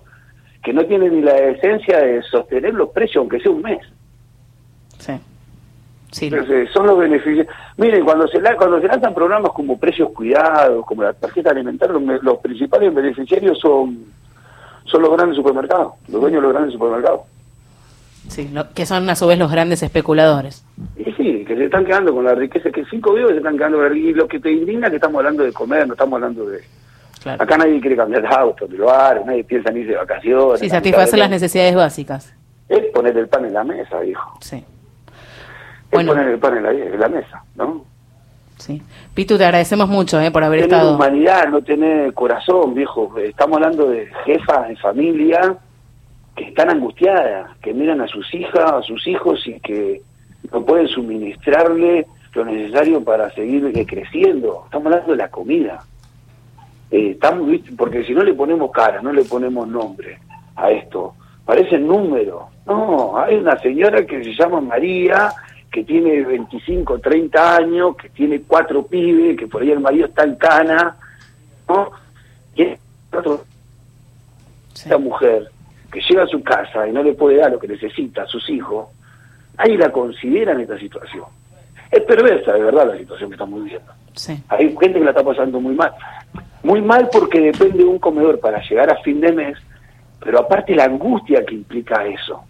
que 0.63 0.73
no 0.73 0.85
tienen 0.85 1.15
ni 1.15 1.21
la 1.21 1.33
decencia 1.33 1.99
de 1.99 2.21
sostener 2.23 2.73
los 2.73 2.89
precios 2.89 3.21
aunque 3.21 3.39
sea 3.39 3.51
un 3.51 3.61
mes. 3.61 3.79
Sí. 4.97 5.13
Entonces, 6.21 6.69
son 6.71 6.87
los 6.87 6.97
beneficios. 6.97 7.47
Miren, 7.77 8.03
cuando 8.03 8.27
se, 8.27 8.39
cuando 8.57 8.81
se 8.81 8.87
lanzan 8.87 9.13
programas 9.13 9.51
como 9.51 9.77
precios 9.77 10.09
cuidados, 10.09 10.85
como 10.85 11.03
la 11.03 11.13
tarjeta 11.13 11.51
alimentaria, 11.51 11.95
los, 12.21 12.39
principales 12.39 12.93
beneficiarios 12.93 13.59
son, 13.59 14.05
son 14.85 15.01
los 15.03 15.11
grandes 15.11 15.35
supermercados, 15.35 15.93
los 16.07 16.21
dueños 16.21 16.41
de 16.41 16.47
los 16.47 16.53
grandes 16.53 16.73
supermercados. 16.73 17.21
Sí, 18.27 18.51
que 18.75 18.85
son 18.85 19.09
a 19.09 19.15
su 19.15 19.27
vez 19.27 19.37
los 19.37 19.51
grandes 19.51 19.81
especuladores. 19.81 20.65
Y 20.97 21.11
sí, 21.13 21.45
que 21.45 21.55
se 21.55 21.65
están 21.65 21.85
quedando 21.85 22.13
con 22.13 22.25
la 22.25 22.35
riqueza, 22.35 22.69
que 22.71 22.85
cinco 22.85 23.13
vivos 23.13 23.31
se 23.31 23.37
están 23.37 23.57
quedando 23.57 23.77
con 23.77 23.85
la 23.85 23.93
riqueza. 23.93 24.09
Y 24.09 24.13
lo 24.13 24.27
que 24.27 24.39
te 24.39 24.51
indigna 24.51 24.87
es 24.87 24.91
que 24.91 24.95
estamos 24.97 25.19
hablando 25.19 25.43
de 25.43 25.53
comer, 25.53 25.87
no 25.87 25.93
estamos 25.93 26.13
hablando 26.15 26.45
de... 26.45 26.59
Acá 27.25 27.57
nadie 27.57 27.81
quiere 27.81 27.95
cambiar 27.95 28.21
de 28.21 28.27
auto, 28.29 28.67
de 28.67 28.77
lugar, 28.77 29.23
nadie 29.25 29.43
piensa 29.43 29.71
ni 29.71 29.81
irse 29.81 29.91
de 29.91 29.97
vacaciones. 29.97 30.59
Sí, 30.59 30.69
satisfacer 30.69 31.19
las 31.19 31.29
necesidades 31.29 31.75
básicas. 31.75 32.33
Es 32.67 32.85
poner 32.93 33.17
el 33.17 33.27
pan 33.27 33.45
en 33.45 33.53
la 33.53 33.63
mesa, 33.63 34.03
hijo. 34.05 34.37
Sí 34.41 34.63
poner 35.89 36.27
el 36.27 36.39
pan 36.39 36.57
en 36.57 36.99
la, 36.99 37.09
mesa, 37.09 37.43
¿no? 37.55 37.85
Sí. 38.57 38.81
Pitu, 39.13 39.37
te 39.37 39.45
agradecemos 39.45 39.87
mucho 39.87 40.19
eh, 40.19 40.31
por 40.31 40.43
haber 40.43 40.61
tener 40.61 40.75
estado. 40.75 40.95
humanidad, 40.95 41.47
no 41.47 41.61
tener 41.61 42.13
corazón, 42.13 42.73
viejo. 42.73 43.17
Estamos 43.17 43.57
hablando 43.57 43.89
de 43.89 44.07
jefas 44.25 44.67
de 44.67 44.75
familia 44.77 45.55
que 46.35 46.45
están 46.45 46.69
angustiadas, 46.69 47.57
que 47.61 47.73
miran 47.73 48.01
a 48.01 48.07
sus 48.07 48.33
hijas, 48.33 48.71
a 48.71 48.81
sus 48.81 49.05
hijos 49.07 49.45
y 49.47 49.59
que 49.61 50.01
no 50.51 50.63
pueden 50.63 50.87
suministrarle 50.87 52.05
lo 52.33 52.45
necesario 52.45 53.03
para 53.03 53.29
seguir 53.31 53.71
creciendo. 53.87 54.63
Estamos 54.65 54.87
hablando 54.87 55.11
de 55.11 55.17
la 55.17 55.29
comida. 55.29 55.79
Eh, 56.91 57.11
estamos, 57.11 57.49
porque 57.77 58.03
si 58.03 58.13
no 58.13 58.23
le 58.23 58.33
ponemos 58.33 58.71
cara, 58.71 59.01
no 59.01 59.11
le 59.11 59.23
ponemos 59.23 59.67
nombre 59.67 60.19
a 60.55 60.71
esto, 60.71 61.13
parece 61.45 61.77
número. 61.77 62.49
No, 62.65 63.17
hay 63.17 63.35
una 63.35 63.59
señora 63.59 64.05
que 64.05 64.23
se 64.23 64.33
llama 64.33 64.61
María 64.61 65.31
que 65.71 65.83
tiene 65.83 66.23
25, 66.23 66.99
30 66.99 67.57
años, 67.57 67.95
que 67.95 68.09
tiene 68.09 68.41
cuatro 68.41 68.83
pibes, 68.83 69.37
que 69.37 69.47
por 69.47 69.61
ahí 69.61 69.71
el 69.71 69.79
marido 69.79 70.07
está 70.07 70.23
en 70.23 70.35
cana, 70.35 70.97
¿no? 71.67 71.91
Y 72.55 72.63
esta 74.73 74.97
mujer 74.97 75.49
que 75.91 76.01
llega 76.01 76.23
a 76.23 76.27
su 76.27 76.41
casa 76.43 76.87
y 76.87 76.91
no 76.91 77.03
le 77.03 77.13
puede 77.13 77.37
dar 77.37 77.51
lo 77.51 77.59
que 77.59 77.67
necesita 77.67 78.23
a 78.23 78.27
sus 78.27 78.49
hijos, 78.49 78.87
ahí 79.57 79.77
la 79.77 79.91
considera 79.91 80.53
en 80.53 80.61
esta 80.61 80.77
situación. 80.79 81.25
Es 81.91 82.01
perversa, 82.01 82.53
de 82.53 82.63
verdad, 82.63 82.87
la 82.87 82.97
situación 82.97 83.29
que 83.29 83.35
estamos 83.35 83.63
viviendo. 83.63 83.91
Hay 84.49 84.75
gente 84.79 84.99
que 84.99 85.05
la 85.05 85.11
está 85.11 85.23
pasando 85.23 85.59
muy 85.59 85.75
mal. 85.75 85.91
Muy 86.63 86.81
mal 86.81 87.09
porque 87.11 87.39
depende 87.39 87.79
de 87.79 87.85
un 87.85 87.99
comedor 87.99 88.39
para 88.39 88.61
llegar 88.61 88.91
a 88.91 89.01
fin 89.01 89.21
de 89.21 89.31
mes, 89.31 89.57
pero 90.19 90.39
aparte 90.39 90.75
la 90.75 90.85
angustia 90.85 91.45
que 91.45 91.55
implica 91.55 92.05
eso. 92.05 92.41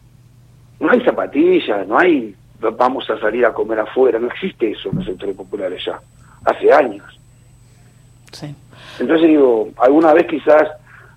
No 0.79 0.89
hay 0.89 1.01
zapatillas, 1.01 1.87
no 1.87 1.97
hay 1.99 2.35
vamos 2.59 3.09
a 3.09 3.19
salir 3.19 3.45
a 3.45 3.53
comer 3.53 3.79
afuera. 3.79 4.19
No 4.19 4.27
existe 4.27 4.71
eso 4.71 4.89
en 4.89 4.97
los 4.97 5.05
sectores 5.05 5.35
populares 5.35 5.83
ya, 5.85 5.99
hace 6.45 6.71
años. 6.71 7.19
Sí. 8.31 8.53
Entonces 8.99 9.27
digo, 9.27 9.69
alguna 9.77 10.13
vez 10.13 10.27
quizás 10.27 10.63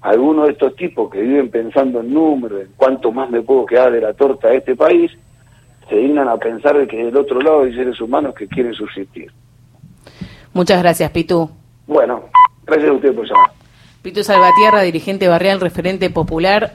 alguno 0.01 0.45
de 0.45 0.53
estos 0.53 0.75
tipos 0.77 1.11
que 1.11 1.21
viven 1.21 1.51
pensando 1.51 2.01
en 2.01 2.13
números, 2.13 2.63
en 2.63 2.73
cuánto 2.77 3.13
más 3.13 3.31
me 3.31 3.43
puedo 3.43 3.67
quedar 3.67 3.93
de 3.93 4.01
la 4.01 4.13
torta 4.15 4.49
de 4.49 4.59
este 4.59 4.77
país, 4.77 5.11
se 5.89 5.97
dignan 5.97 6.29
a 6.29 6.37
pensar 6.37 6.77
de 6.77 6.87
que 6.87 7.05
del 7.05 7.17
otro 7.17 7.41
lado 7.41 7.63
hay 7.63 7.75
seres 7.75 8.01
humanos 8.01 8.35
que 8.35 8.47
quieren 8.47 8.75
subsistir. 8.75 9.31
Muchas 10.53 10.83
gracias, 10.83 11.11
Pitu. 11.11 11.51
Bueno, 11.87 12.25
gracias 12.67 12.91
a 12.91 12.93
usted 12.93 13.15
por 13.15 13.27
llamar. 13.27 13.51
Pitu 14.03 14.25
Salvatierra, 14.25 14.83
dirigente 14.83 15.29
barrial, 15.29 15.61
referente 15.61 16.11
popular. 16.11 16.71